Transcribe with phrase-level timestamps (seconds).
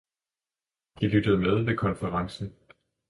[0.99, 2.53] De lyttede med ved konferencen